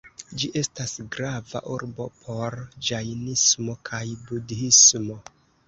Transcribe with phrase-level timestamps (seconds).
[0.43, 2.59] Ĝi estas grava urbo por
[2.89, 5.23] ĝajnismo kaj budhismo.